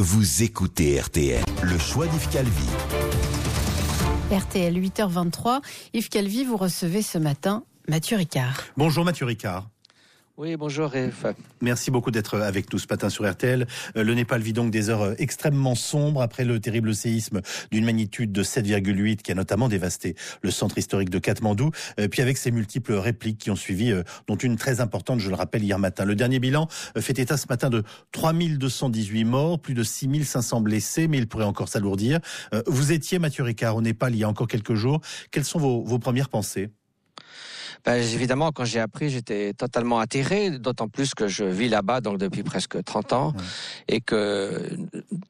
Vous 0.00 0.44
écoutez 0.44 1.00
RTL, 1.00 1.42
le 1.64 1.76
choix 1.76 2.06
d'Yves 2.06 2.28
Calvi. 2.28 2.68
RTL 4.30 4.80
8h23. 4.80 5.60
Yves 5.92 6.08
Calvi, 6.08 6.44
vous 6.44 6.56
recevez 6.56 7.02
ce 7.02 7.18
matin 7.18 7.64
Mathieu 7.88 8.16
Ricard. 8.16 8.62
Bonjour 8.76 9.04
Mathieu 9.04 9.26
Ricard. 9.26 9.68
Oui, 10.38 10.56
bonjour 10.56 10.94
Yves. 10.94 11.34
Merci 11.60 11.90
beaucoup 11.90 12.12
d'être 12.12 12.38
avec 12.38 12.72
nous 12.72 12.78
ce 12.78 12.86
matin 12.88 13.10
sur 13.10 13.28
RTL. 13.28 13.66
Euh, 13.96 14.04
le 14.04 14.14
Népal 14.14 14.40
vit 14.40 14.52
donc 14.52 14.70
des 14.70 14.88
heures 14.88 15.02
euh, 15.02 15.14
extrêmement 15.18 15.74
sombres 15.74 16.22
après 16.22 16.44
le 16.44 16.60
terrible 16.60 16.94
séisme 16.94 17.40
d'une 17.72 17.84
magnitude 17.84 18.30
de 18.30 18.44
7,8 18.44 19.16
qui 19.16 19.32
a 19.32 19.34
notamment 19.34 19.68
dévasté 19.68 20.14
le 20.42 20.52
centre 20.52 20.78
historique 20.78 21.10
de 21.10 21.18
Katmandou. 21.18 21.72
Euh, 21.98 22.06
puis 22.06 22.22
avec 22.22 22.36
ces 22.36 22.52
multiples 22.52 22.92
répliques 22.92 23.38
qui 23.38 23.50
ont 23.50 23.56
suivi, 23.56 23.92
dont 24.28 24.36
une 24.36 24.54
très 24.54 24.80
importante, 24.80 25.18
je 25.18 25.28
le 25.28 25.34
rappelle, 25.34 25.64
hier 25.64 25.80
matin. 25.80 26.04
Le 26.04 26.14
dernier 26.14 26.38
bilan 26.38 26.68
fait 26.96 27.18
état 27.18 27.36
ce 27.36 27.46
matin 27.48 27.68
de 27.68 27.82
3218 28.12 29.24
morts, 29.24 29.58
plus 29.58 29.74
de 29.74 29.82
6500 29.82 30.60
blessés, 30.60 31.08
mais 31.08 31.18
il 31.18 31.26
pourrait 31.26 31.46
encore 31.46 31.68
s'alourdir. 31.68 32.20
Vous 32.68 32.92
étiez, 32.92 33.18
Mathieu 33.18 33.42
Ricard, 33.42 33.74
au 33.74 33.82
Népal 33.82 34.14
il 34.14 34.18
y 34.18 34.24
a 34.24 34.28
encore 34.28 34.46
quelques 34.46 34.74
jours. 34.74 35.00
Quelles 35.32 35.44
sont 35.44 35.58
vos, 35.58 35.82
vos 35.82 35.98
premières 35.98 36.28
pensées? 36.28 36.70
Ben, 37.84 37.94
évidemment, 37.94 38.52
quand 38.52 38.64
j'ai 38.64 38.80
appris, 38.80 39.10
j'étais 39.10 39.52
totalement 39.54 39.98
atterré, 39.98 40.50
d'autant 40.50 40.88
plus 40.88 41.14
que 41.14 41.28
je 41.28 41.44
vis 41.44 41.68
là-bas 41.68 42.00
donc 42.00 42.18
depuis 42.18 42.42
presque 42.42 42.82
30 42.82 43.12
ans 43.12 43.32
et 43.88 44.00
que 44.00 44.70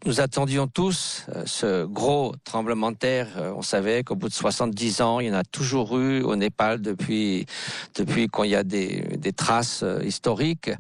nous 0.05 0.21
attendions 0.21 0.67
tous 0.67 1.27
euh, 1.35 1.43
ce 1.47 1.85
gros 1.85 2.35
tremblement 2.45 2.93
de 2.93 2.97
terre. 2.97 3.29
Euh, 3.37 3.53
on 3.57 3.63
savait 3.63 4.03
qu'au 4.05 4.17
bout 4.17 4.29
de 4.29 4.35
70 4.35 5.01
ans, 5.03 5.21
il 5.21 5.29
y 5.29 5.31
en 5.31 5.35
a 5.35 5.45
toujours 5.45 5.99
eu 5.99 6.23
au 6.23 6.37
Népal 6.37 6.81
depuis 6.81 7.47
depuis 7.95 8.29
qu'il 8.29 8.47
y 8.47 8.55
a 8.55 8.65
des, 8.65 9.01
des 9.19 9.33
traces 9.33 9.83
euh, 9.83 10.03
historiques. 10.05 10.71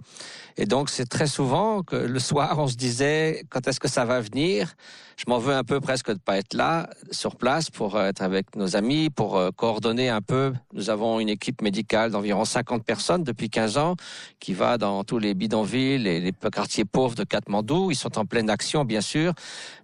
Et 0.56 0.66
donc, 0.66 0.90
c'est 0.90 1.06
très 1.06 1.28
souvent 1.28 1.82
que 1.84 1.94
le 1.94 2.18
soir, 2.18 2.58
on 2.58 2.66
se 2.66 2.74
disait, 2.74 3.44
quand 3.48 3.68
est-ce 3.68 3.78
que 3.78 3.86
ça 3.86 4.04
va 4.04 4.20
venir? 4.20 4.74
Je 5.16 5.24
m'en 5.28 5.38
veux 5.38 5.54
un 5.54 5.62
peu 5.62 5.80
presque 5.80 6.10
de 6.10 6.18
pas 6.18 6.36
être 6.36 6.52
là, 6.52 6.90
sur 7.12 7.36
place, 7.36 7.70
pour 7.70 8.00
être 8.00 8.22
avec 8.22 8.56
nos 8.56 8.74
amis, 8.74 9.08
pour 9.08 9.40
coordonner 9.56 10.08
un 10.08 10.20
peu. 10.20 10.52
Nous 10.72 10.90
avons 10.90 11.20
une 11.20 11.28
équipe 11.28 11.57
médicale 11.62 12.10
d'environ 12.10 12.44
50 12.44 12.84
personnes 12.84 13.24
depuis 13.24 13.50
15 13.50 13.78
ans 13.78 13.96
qui 14.40 14.54
va 14.54 14.78
dans 14.78 15.04
tous 15.04 15.18
les 15.18 15.34
bidonvilles 15.34 16.06
et 16.06 16.20
les 16.20 16.32
quartiers 16.32 16.84
pauvres 16.84 17.14
de 17.14 17.24
Katmandou. 17.24 17.90
Ils 17.90 17.96
sont 17.96 18.18
en 18.18 18.24
pleine 18.24 18.50
action, 18.50 18.84
bien 18.84 19.00
sûr. 19.00 19.32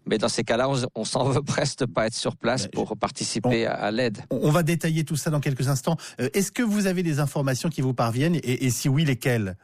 Mais 0.07 0.19
dans 0.19 0.29
ces 0.29 0.45
cas-là, 0.45 0.69
on, 0.95 1.05
s'en 1.05 1.25
veut 1.31 1.43
presque 1.43 1.81
de 1.81 1.87
pas 1.87 2.07
être 2.07 2.15
sur 2.15 2.37
place 2.37 2.67
pour 2.69 2.97
participer 2.97 3.67
à, 3.67 3.91
l'aide. 3.91 4.19
On 4.31 4.51
va 4.51 4.63
détailler 4.63 5.05
tout 5.05 5.17
ça 5.17 5.31
dans 5.31 5.41
quelques 5.41 5.69
instants. 5.69 5.97
Euh, 6.21 6.29
est-ce 6.35 6.53
que 6.53 6.63
vous 6.63 6.87
avez 6.87 7.03
des 7.03 7.21
informations 7.21 7.69
qui 7.69 7.81
vous 7.81 7.95
parviennent? 7.95 8.39
Et 8.43 8.71
si 8.71 8.89
oui, 8.89 9.05
lesquelles? 9.05 9.57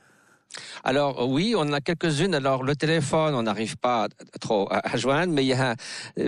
Alors 0.83 1.29
oui, 1.29 1.55
on 1.57 1.73
a 1.73 1.81
quelques-unes. 1.81 2.35
Alors 2.35 2.63
le 2.63 2.75
téléphone, 2.75 3.35
on 3.35 3.43
n'arrive 3.43 3.77
pas 3.77 4.09
trop 4.41 4.69
à, 4.71 4.97
joindre, 4.97 5.33
mais 5.33 5.45
il 5.45 5.49
y 5.49 5.53
a 5.53 5.77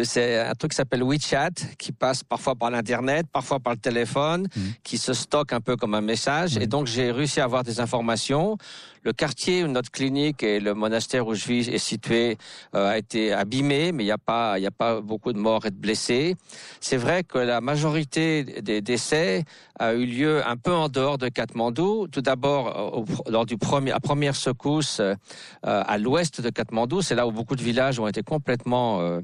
c'est 0.04 0.38
un 0.38 0.54
truc 0.54 0.72
qui 0.72 0.76
s'appelle 0.76 1.02
WeChat 1.02 1.50
qui 1.78 1.92
passe 1.92 2.22
parfois 2.22 2.54
par 2.54 2.70
l'internet, 2.70 3.26
parfois 3.32 3.60
par 3.60 3.72
le 3.72 3.78
téléphone, 3.78 4.42
mmh. 4.54 4.60
qui 4.84 4.98
se 4.98 5.12
stocke 5.12 5.52
un 5.52 5.60
peu 5.60 5.76
comme 5.76 5.94
un 5.94 6.00
message. 6.00 6.56
Et 6.56 6.66
donc 6.66 6.86
j'ai 6.86 7.10
réussi 7.10 7.40
à 7.40 7.44
avoir 7.44 7.64
des 7.64 7.80
informations. 7.80 8.56
Le 9.04 9.12
quartier 9.12 9.64
où 9.64 9.66
notre 9.66 9.90
clinique 9.90 10.44
et 10.44 10.60
le 10.60 10.74
monastère 10.74 11.26
où 11.26 11.34
je 11.34 11.44
vis 11.46 11.68
est 11.68 11.78
situé 11.78 12.38
euh, 12.76 12.92
a 12.92 12.98
été 12.98 13.32
abîmé, 13.32 13.90
mais 13.90 14.04
il 14.04 14.06
n'y 14.06 14.12
a 14.12 14.18
pas 14.18 14.58
il 14.58 14.62
y 14.62 14.66
a 14.66 14.70
pas 14.70 15.00
beaucoup 15.00 15.32
de 15.32 15.38
morts 15.38 15.66
et 15.66 15.70
de 15.70 15.76
blessés. 15.76 16.36
C'est 16.80 16.96
vrai 16.96 17.24
que 17.24 17.38
la 17.38 17.60
majorité 17.60 18.44
des 18.44 18.80
décès 18.80 19.44
a 19.78 19.94
eu 19.94 20.06
lieu 20.06 20.46
un 20.46 20.56
peu 20.56 20.72
en 20.72 20.88
dehors 20.88 21.18
de 21.18 21.28
Katmandou. 21.28 22.06
Tout 22.06 22.20
d'abord 22.20 23.04
lors 23.28 23.46
du 23.46 23.58
premier 23.58 23.90
première 24.12 24.36
secousse 24.36 25.00
euh, 25.00 25.14
à 25.62 25.96
l'ouest 25.96 26.42
de 26.42 26.50
Katmandou. 26.50 27.00
C'est 27.00 27.14
là 27.14 27.26
où 27.26 27.32
beaucoup 27.32 27.56
de 27.56 27.62
villages 27.62 27.98
ont 27.98 28.06
été 28.06 28.22
complètement, 28.22 29.00
euh, 29.00 29.22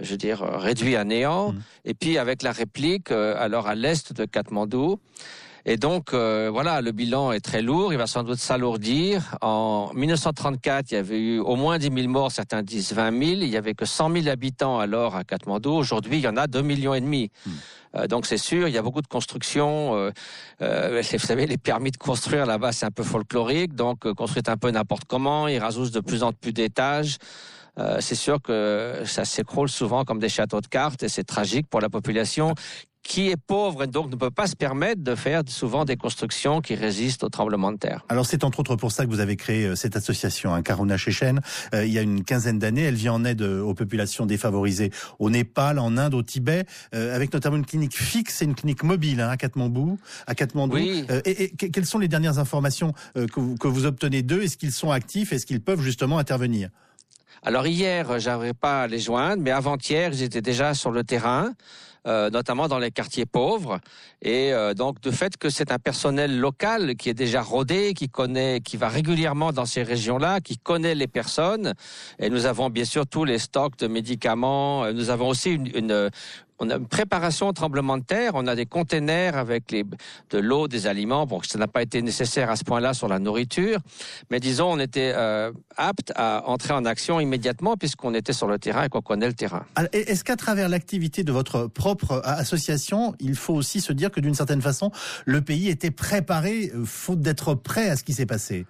je 0.00 0.12
veux 0.12 0.16
dire, 0.16 0.40
réduits 0.40 0.96
à 0.96 1.04
néant. 1.04 1.52
Mmh. 1.52 1.62
Et 1.84 1.92
puis 1.92 2.16
avec 2.16 2.42
la 2.42 2.50
réplique, 2.52 3.10
euh, 3.10 3.34
alors 3.38 3.66
à 3.66 3.74
l'est 3.74 4.14
de 4.14 4.24
Katmandou. 4.24 4.98
Et 5.64 5.76
donc, 5.76 6.12
voilà, 6.12 6.80
le 6.80 6.92
bilan 6.92 7.32
est 7.32 7.40
très 7.40 7.62
lourd. 7.62 7.92
Il 7.92 7.96
va 7.98 8.06
sans 8.06 8.24
doute 8.24 8.38
s'alourdir. 8.38 9.36
En 9.40 9.90
1934, 9.94 10.90
il 10.90 10.94
y 10.94 10.96
avait 10.96 11.18
eu 11.18 11.38
au 11.38 11.56
moins 11.56 11.78
10 11.78 11.90
000 11.94 12.08
morts, 12.08 12.32
certains 12.32 12.62
disent 12.62 12.92
20 12.92 13.10
000. 13.10 13.32
Il 13.42 13.48
y 13.48 13.56
avait 13.56 13.74
que 13.74 13.84
100 13.84 14.12
000 14.12 14.28
habitants 14.28 14.80
alors 14.80 15.14
à 15.14 15.24
Katmandou. 15.24 15.70
Aujourd'hui, 15.70 16.18
il 16.18 16.22
y 16.22 16.28
en 16.28 16.36
a 16.36 16.46
2 16.46 16.62
millions 16.62 16.94
et 16.94 17.00
demi. 17.00 17.30
Mmh. 17.46 17.50
Euh, 17.94 18.06
donc 18.06 18.26
c'est 18.26 18.38
sûr, 18.38 18.68
il 18.68 18.74
y 18.74 18.78
a 18.78 18.82
beaucoup 18.82 19.02
de 19.02 19.06
construction. 19.06 19.94
Euh, 19.96 20.10
euh, 20.62 21.02
vous 21.12 21.18
savez, 21.18 21.46
les 21.46 21.58
permis 21.58 21.90
de 21.90 21.96
construire 21.96 22.46
là-bas, 22.46 22.72
c'est 22.72 22.86
un 22.86 22.90
peu 22.90 23.02
folklorique. 23.02 23.74
Donc 23.74 24.10
construire 24.14 24.44
un 24.48 24.56
peu 24.56 24.70
n'importe 24.70 25.04
comment. 25.06 25.48
Ils 25.48 25.58
rajoutent 25.58 25.92
de 25.92 26.00
plus 26.00 26.22
en 26.22 26.32
plus 26.32 26.52
d'étages. 26.52 27.18
C'est 28.00 28.14
sûr 28.14 28.40
que 28.42 29.02
ça 29.06 29.24
s'écroule 29.24 29.68
souvent 29.68 30.04
comme 30.04 30.18
des 30.18 30.28
châteaux 30.28 30.60
de 30.60 30.66
cartes 30.66 31.02
et 31.02 31.08
c'est 31.08 31.24
tragique 31.24 31.66
pour 31.68 31.80
la 31.80 31.88
population 31.88 32.54
qui 33.02 33.30
est 33.30 33.36
pauvre 33.36 33.84
et 33.84 33.86
donc 33.86 34.10
ne 34.10 34.16
peut 34.16 34.30
pas 34.30 34.46
se 34.46 34.56
permettre 34.56 35.02
de 35.02 35.14
faire 35.14 35.42
souvent 35.46 35.84
des 35.84 35.96
constructions 35.96 36.60
qui 36.60 36.74
résistent 36.74 37.24
au 37.24 37.28
tremblement 37.28 37.72
de 37.72 37.78
terre. 37.78 38.04
Alors 38.08 38.26
c'est 38.26 38.44
entre 38.44 38.60
autres 38.60 38.76
pour 38.76 38.92
ça 38.92 39.04
que 39.04 39.10
vous 39.10 39.20
avez 39.20 39.36
créé 39.36 39.66
euh, 39.66 39.74
cette 39.74 39.96
association, 39.96 40.54
hein, 40.54 40.62
Karuna 40.62 40.96
Chechen. 40.96 41.40
Euh, 41.74 41.84
il 41.84 41.92
y 41.92 41.98
a 41.98 42.02
une 42.02 42.24
quinzaine 42.24 42.58
d'années, 42.58 42.82
elle 42.82 42.94
vient 42.94 43.14
en 43.14 43.24
aide 43.24 43.42
euh, 43.42 43.60
aux 43.60 43.74
populations 43.74 44.26
défavorisées 44.26 44.90
au 45.18 45.30
Népal, 45.30 45.78
en 45.78 45.96
Inde, 45.96 46.14
au 46.14 46.22
Tibet, 46.22 46.64
avec 46.92 47.32
notamment 47.32 47.56
une 47.56 47.66
clinique 47.66 47.96
fixe 47.96 48.42
et 48.42 48.44
une 48.44 48.54
clinique 48.54 48.82
mobile 48.82 49.20
hein, 49.20 49.28
à 49.28 49.36
Katmandou. 49.36 49.98
À 50.26 50.34
Katmandou. 50.34 50.76
Oui. 50.76 51.04
et, 51.24 51.50
quelles 51.50 51.86
sont 51.86 51.98
les 51.98 52.08
dernières 52.08 52.38
informations 52.38 52.92
que 53.14 53.40
vous, 53.40 53.56
que 53.56 53.68
vous 53.68 53.86
obtenez 53.86 54.22
d'eux? 54.22 54.42
Est-ce 54.42 54.56
qu'ils 54.56 54.72
sont 54.72 54.90
actifs? 54.90 55.32
Est-ce 55.32 55.46
qu'ils 55.46 55.60
peuvent 55.60 55.80
justement 55.80 56.18
intervenir? 56.18 56.68
Alors 57.42 57.66
hier, 57.66 58.20
j'arriverai 58.20 58.54
pas 58.54 58.82
à 58.82 58.86
les 58.86 59.00
joindre, 59.00 59.42
mais 59.42 59.50
avant-hier, 59.50 60.12
j'étais 60.12 60.42
déjà 60.42 60.74
sur 60.74 60.90
le 60.90 61.02
terrain. 61.02 61.52
Euh, 62.08 62.30
notamment 62.30 62.66
dans 62.66 62.80
les 62.80 62.90
quartiers 62.90 63.26
pauvres. 63.26 63.78
Et 64.22 64.52
euh, 64.52 64.74
donc, 64.74 65.00
de 65.00 65.12
fait 65.12 65.36
que 65.36 65.50
c'est 65.50 65.70
un 65.70 65.78
personnel 65.78 66.36
local 66.36 66.96
qui 66.96 67.08
est 67.08 67.14
déjà 67.14 67.42
rodé, 67.42 67.94
qui 67.94 68.08
connaît, 68.08 68.60
qui 68.60 68.76
va 68.76 68.88
régulièrement 68.88 69.52
dans 69.52 69.66
ces 69.66 69.84
régions-là, 69.84 70.40
qui 70.40 70.58
connaît 70.58 70.96
les 70.96 71.06
personnes. 71.06 71.74
Et 72.18 72.28
nous 72.28 72.46
avons 72.46 72.70
bien 72.70 72.84
sûr 72.84 73.06
tous 73.06 73.24
les 73.24 73.38
stocks 73.38 73.78
de 73.78 73.86
médicaments. 73.86 74.92
Nous 74.92 75.10
avons 75.10 75.28
aussi 75.28 75.52
une 75.52 76.10
on 76.58 76.70
a 76.70 76.76
une 76.76 76.86
préparation 76.86 77.48
au 77.48 77.52
tremblement 77.52 77.98
de 77.98 78.04
terre, 78.04 78.32
on 78.34 78.46
a 78.46 78.54
des 78.54 78.66
containers 78.66 79.36
avec 79.36 79.74
de 80.30 80.38
l'eau, 80.38 80.68
des 80.68 80.86
aliments. 80.86 81.26
Bon, 81.26 81.40
ça 81.42 81.58
n'a 81.58 81.66
pas 81.66 81.82
été 81.82 82.02
nécessaire 82.02 82.50
à 82.50 82.56
ce 82.56 82.64
point-là 82.64 82.94
sur 82.94 83.08
la 83.08 83.18
nourriture, 83.18 83.78
mais 84.30 84.40
disons, 84.40 84.72
on 84.72 84.78
était 84.78 85.12
euh, 85.14 85.50
apte 85.76 86.12
à 86.14 86.44
entrer 86.46 86.72
en 86.72 86.84
action 86.84 87.20
immédiatement 87.20 87.76
puisqu'on 87.76 88.14
était 88.14 88.32
sur 88.32 88.46
le 88.46 88.58
terrain 88.58 88.84
et 88.84 88.88
qu'on 88.88 89.02
connaît 89.02 89.26
le 89.26 89.34
terrain. 89.34 89.64
Est-ce 89.92 90.24
qu'à 90.24 90.36
travers 90.36 90.68
l'activité 90.68 91.24
de 91.24 91.32
votre 91.32 91.66
propre 91.66 92.12
euh, 92.12 92.20
association, 92.24 93.14
il 93.18 93.34
faut 93.34 93.54
aussi 93.54 93.80
se 93.80 93.92
dire 93.92 94.10
que 94.10 94.20
d'une 94.20 94.34
certaine 94.34 94.62
façon, 94.62 94.92
le 95.24 95.40
pays 95.40 95.68
était 95.68 95.90
préparé, 95.90 96.70
euh, 96.74 96.84
faute 96.84 97.20
d'être 97.20 97.54
prêt 97.54 97.88
à 97.88 97.96
ce 97.96 98.04
qui 98.04 98.12
s'est 98.12 98.26
passé? 98.26 98.66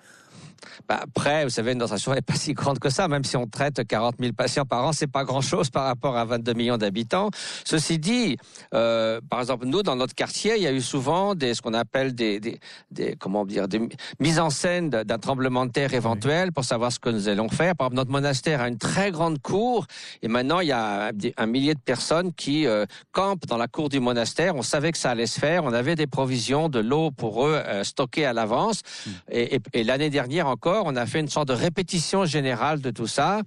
Bah, 0.89 1.01
après, 1.03 1.45
vous 1.45 1.51
savez, 1.51 1.75
notre 1.75 1.93
association 1.93 2.15
n'est 2.15 2.23
pas 2.23 2.35
si 2.35 2.53
grande 2.53 2.79
que 2.79 2.91
ça, 2.91 3.09
même 3.09 3.25
si 3.25 3.37
on 3.37 3.47
traite 3.47 3.87
40 3.87 4.17
000 4.21 4.33
patients 4.33 4.65
par 4.65 4.85
an, 4.85 4.93
c'est 4.93 5.07
pas 5.07 5.25
grand-chose 5.25 5.71
par 5.71 5.85
rapport 5.85 6.17
à 6.17 6.25
22 6.25 6.53
millions 6.55 6.79
d'habitants. 6.79 7.31
Ceci 7.65 7.99
dit, 7.99 8.37
euh, 8.75 9.21
par 9.29 9.41
exemple, 9.41 9.67
nous, 9.67 9.83
dans 9.83 9.97
notre 9.97 10.15
quartier, 10.15 10.57
il 10.57 10.63
y 10.63 10.67
a 10.67 10.73
eu 10.73 10.81
souvent 10.81 11.35
des, 11.35 11.55
ce 11.55 11.63
qu'on 11.63 11.75
appelle 11.75 12.15
des, 12.15 12.41
des, 12.41 12.61
des, 12.91 13.17
comment 13.17 13.45
dire, 13.45 13.69
des 13.69 13.81
mises 14.21 14.39
en 14.39 14.51
scène 14.51 14.91
d'un 14.91 15.19
tremblement 15.19 15.67
de 15.67 15.71
terre 15.71 15.95
éventuel 15.95 16.53
pour 16.53 16.65
savoir 16.65 16.93
ce 16.93 16.99
que 16.99 17.11
nous 17.11 17.29
allons 17.29 17.49
faire. 17.49 17.77
Par 17.77 17.87
exemple, 17.87 17.97
notre 17.97 18.11
monastère 18.11 18.61
a 18.61 18.69
une 18.69 18.79
très 18.79 19.11
grande 19.11 19.41
cour 19.41 19.87
et 20.23 20.29
maintenant, 20.29 20.61
il 20.61 20.69
y 20.69 20.73
a 20.73 21.13
un, 21.37 21.47
millier 21.47 21.75
de 21.75 21.81
personnes 21.81 22.33
qui 22.33 22.67
euh, 22.67 22.87
campent 23.13 23.47
dans 23.47 23.57
la 23.57 23.69
cour 23.69 23.89
du 23.89 24.01
monastère. 24.01 24.57
On 24.57 24.63
savait 24.63 24.93
que 24.93 24.99
ça 24.99 25.11
allait 25.11 25.27
se 25.27 25.39
faire. 25.39 25.65
On 25.65 25.73
avait 25.73 25.95
des 25.95 26.07
provisions 26.07 26.69
de 26.69 26.79
l'eau 26.79 27.11
pour 27.11 27.47
eux 27.47 27.55
euh, 27.55 27.85
stockées 27.85 28.25
à 28.25 28.33
l'avance. 28.33 28.83
Hmm. 29.07 29.11
Et, 29.31 29.57
et, 29.57 29.61
et 29.73 29.85
l'année 29.85 30.11
dernière, 30.11 30.47
encore, 30.53 30.85
on 30.87 30.95
a 30.95 31.07
fait 31.07 31.21
une 31.21 31.29
sorte 31.29 31.49
de 31.49 31.55
répétition 31.55 32.25
générale 32.25 32.81
de 32.81 32.91
tout 32.91 33.07
ça. 33.07 33.41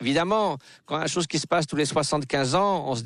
Évidemment, 0.00 0.58
quand 0.86 1.00
une 1.00 1.08
chose 1.08 1.26
qui 1.26 1.38
se 1.38 1.46
passe 1.46 1.66
tous 1.66 1.76
les 1.76 1.84
75 1.84 2.54
ans, 2.54 2.84
on, 2.88 2.94
se, 2.94 3.02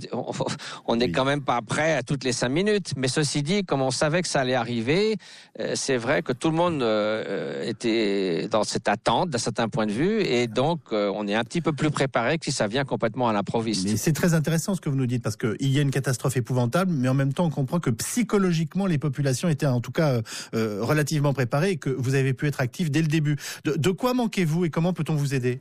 on, 0.86 1.00
est 1.00 1.10
quand 1.10 1.24
même 1.24 1.42
pas 1.42 1.60
prêt 1.62 1.94
à 1.94 2.02
toutes 2.02 2.24
les 2.24 2.32
5 2.32 2.48
minutes. 2.48 2.92
Mais 2.96 3.08
ceci 3.08 3.42
dit, 3.42 3.64
comme 3.64 3.82
on 3.82 3.90
savait 3.90 4.22
que 4.22 4.28
ça 4.28 4.40
allait 4.40 4.54
arriver, 4.54 5.16
euh, 5.60 5.72
c'est 5.74 5.96
vrai 5.96 6.22
que 6.22 6.32
tout 6.32 6.50
le 6.50 6.56
monde 6.56 6.82
euh, 6.82 7.68
était 7.68 8.48
dans 8.48 8.64
cette 8.64 8.88
attente 8.88 9.30
d'un 9.30 9.38
certain 9.38 9.68
point 9.68 9.86
de 9.86 9.92
vue, 9.92 10.22
et 10.22 10.46
donc 10.46 10.80
euh, 10.92 11.10
on 11.14 11.26
est 11.26 11.34
un 11.34 11.44
petit 11.44 11.60
peu 11.60 11.72
plus 11.72 11.90
préparé 11.90 12.38
que 12.38 12.44
si 12.44 12.52
ça 12.52 12.66
vient 12.66 12.84
complètement 12.84 13.28
à 13.28 13.32
l'improviste. 13.32 13.84
Mais 13.84 13.96
c'est 13.96 14.12
très 14.12 14.34
intéressant 14.34 14.74
ce 14.74 14.80
que 14.80 14.88
vous 14.88 14.96
nous 14.96 15.06
dites 15.06 15.22
parce 15.22 15.36
qu'il 15.36 15.70
y 15.70 15.78
a 15.78 15.82
une 15.82 15.90
catastrophe 15.90 16.36
épouvantable, 16.36 16.92
mais 16.92 17.08
en 17.08 17.14
même 17.14 17.32
temps 17.32 17.44
on 17.44 17.50
comprend 17.50 17.80
que 17.80 17.90
psychologiquement 17.90 18.86
les 18.86 18.98
populations 18.98 19.48
étaient 19.48 19.66
en 19.66 19.80
tout 19.80 19.92
cas 19.92 20.20
relativement 20.52 21.32
préparées 21.32 21.70
et 21.70 21.76
que 21.76 21.90
vous 21.90 22.14
avez 22.14 22.34
pu 22.34 22.46
être 22.46 22.60
actif 22.60 22.90
dès 22.90 23.02
le 23.02 23.08
début. 23.08 23.36
De, 23.64 23.74
de 23.76 23.90
quoi 23.90 24.14
manquez-vous 24.14 24.64
et 24.64 24.70
comment 24.70 24.92
peut-on 24.92 25.14
vous 25.14 25.34
aider? 25.34 25.60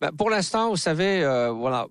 Bah, 0.00 0.10
pour 0.16 0.30
l'instant, 0.30 0.70
vous 0.70 0.76
savez, 0.76 1.22
euh, 1.24 1.50
voilà, 1.50 1.86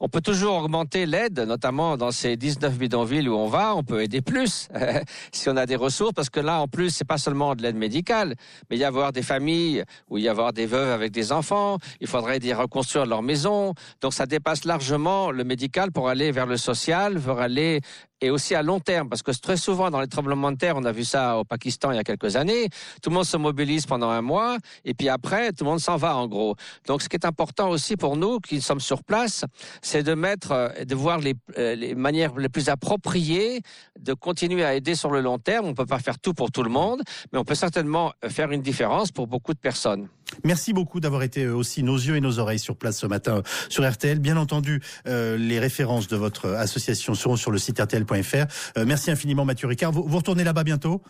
On 0.00 0.08
peut 0.08 0.20
toujours 0.20 0.56
augmenter 0.56 1.06
l'aide, 1.06 1.40
notamment 1.40 1.96
dans 1.96 2.10
ces 2.10 2.36
19 2.36 2.76
bidonvilles 2.76 3.28
où 3.28 3.34
on 3.34 3.48
va. 3.48 3.74
On 3.74 3.82
peut 3.82 4.02
aider 4.02 4.20
plus 4.20 4.68
si 5.32 5.48
on 5.48 5.56
a 5.56 5.66
des 5.66 5.76
ressources, 5.76 6.12
parce 6.12 6.30
que 6.30 6.40
là, 6.40 6.60
en 6.60 6.68
plus, 6.68 6.90
c'est 6.90 7.04
pas 7.04 7.18
seulement 7.18 7.54
de 7.54 7.62
l'aide 7.62 7.76
médicale, 7.76 8.34
mais 8.68 8.76
il 8.76 8.80
y 8.80 8.84
avoir 8.84 9.12
des 9.12 9.22
familles 9.22 9.84
où 10.08 10.18
il 10.18 10.24
y 10.24 10.28
avoir 10.28 10.52
des 10.52 10.66
veuves 10.66 10.90
avec 10.90 11.12
des 11.12 11.32
enfants. 11.32 11.78
Il 12.00 12.06
faudrait 12.06 12.36
aider 12.36 12.52
reconstruire 12.52 13.06
leur 13.06 13.22
maison. 13.22 13.74
Donc 14.00 14.14
ça 14.14 14.26
dépasse 14.26 14.64
largement 14.64 15.30
le 15.30 15.44
médical 15.44 15.92
pour 15.92 16.08
aller 16.08 16.30
vers 16.32 16.46
le 16.46 16.56
social, 16.56 17.18
vers 17.18 17.38
aller 17.38 17.80
et 18.20 18.30
aussi 18.30 18.54
à 18.54 18.62
long 18.62 18.80
terme, 18.80 19.08
parce 19.08 19.22
que 19.22 19.32
très 19.32 19.56
souvent 19.56 19.90
dans 19.90 20.00
les 20.00 20.06
tremblements 20.08 20.52
de 20.52 20.56
terre, 20.56 20.76
on 20.76 20.84
a 20.84 20.92
vu 20.92 21.04
ça 21.04 21.38
au 21.38 21.44
Pakistan 21.44 21.90
il 21.90 21.96
y 21.96 21.98
a 21.98 22.04
quelques 22.04 22.36
années, 22.36 22.68
tout 23.02 23.10
le 23.10 23.14
monde 23.14 23.24
se 23.24 23.36
mobilise 23.36 23.86
pendant 23.86 24.10
un 24.10 24.22
mois, 24.22 24.58
et 24.84 24.94
puis 24.94 25.08
après, 25.08 25.52
tout 25.52 25.64
le 25.64 25.70
monde 25.70 25.80
s'en 25.80 25.96
va 25.96 26.16
en 26.16 26.26
gros. 26.26 26.56
Donc 26.86 27.02
ce 27.02 27.08
qui 27.08 27.16
est 27.16 27.26
important 27.26 27.68
aussi 27.68 27.96
pour 27.96 28.16
nous 28.16 28.40
qui 28.40 28.60
sommes 28.60 28.80
sur 28.80 29.02
place, 29.02 29.44
c'est 29.82 30.02
de 30.02 30.14
mettre, 30.14 30.52
euh, 30.52 30.84
de 30.84 30.94
voir 30.94 31.18
les, 31.18 31.34
euh, 31.58 31.74
les, 31.74 31.94
manières 31.94 32.34
les 32.36 32.48
plus 32.48 32.68
appropriées 32.68 33.60
de 33.98 34.14
continuer 34.14 34.64
à 34.64 34.74
aider 34.74 34.94
sur 34.94 35.10
le 35.10 35.20
long 35.20 35.38
terme. 35.38 35.66
On 35.66 35.70
ne 35.70 35.74
peut 35.74 35.86
pas 35.86 35.98
faire 35.98 36.18
tout 36.18 36.34
pour 36.34 36.50
tout 36.50 36.62
le 36.62 36.70
monde, 36.70 37.02
mais 37.32 37.38
on 37.38 37.44
peut 37.44 37.54
certainement 37.54 38.12
faire 38.28 38.50
une 38.52 38.62
différence 38.62 39.12
pour 39.12 39.26
beaucoup 39.26 39.54
de 39.54 39.58
personnes. 39.58 40.08
Merci 40.44 40.72
beaucoup 40.72 41.00
d'avoir 41.00 41.22
été 41.22 41.44
euh, 41.44 41.54
aussi 41.54 41.82
nos 41.82 41.96
yeux 41.96 42.16
et 42.16 42.20
nos 42.20 42.38
oreilles 42.38 42.58
sur 42.58 42.76
place 42.76 42.98
ce 42.98 43.06
matin 43.06 43.42
sur 43.68 43.88
RTL. 43.88 44.18
Bien 44.18 44.36
entendu, 44.36 44.80
euh, 45.06 45.36
les 45.36 45.58
références 45.58 46.08
de 46.08 46.16
votre 46.16 46.50
association 46.50 47.14
seront 47.14 47.36
sur 47.36 47.50
le 47.50 47.58
site 47.58 47.80
rtl.fr. 47.80 48.46
Euh, 48.78 48.84
merci 48.86 49.10
infiniment 49.10 49.44
Mathieu 49.44 49.66
Ricard. 49.68 49.92
Vous, 49.92 50.04
vous 50.06 50.16
retournez 50.16 50.44
là-bas 50.44 50.64
bientôt? 50.64 51.02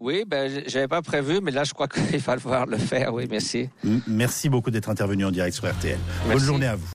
Oui, 0.00 0.24
ben, 0.26 0.50
j'avais 0.66 0.88
pas 0.88 1.00
prévu, 1.00 1.40
mais 1.40 1.52
là, 1.52 1.62
je 1.64 1.72
crois 1.72 1.88
qu'il 2.10 2.18
va 2.18 2.38
falloir 2.38 2.66
le 2.66 2.78
faire. 2.78 3.14
Oui, 3.14 3.26
merci. 3.30 3.68
merci 4.06 4.48
beaucoup 4.48 4.70
d'être 4.70 4.88
intervenu 4.88 5.24
en 5.24 5.30
direct 5.30 5.54
sur 5.54 5.70
RTL. 5.70 5.98
Bonne 6.26 6.38
journée 6.38 6.66
à 6.66 6.76
vous. 6.76 6.88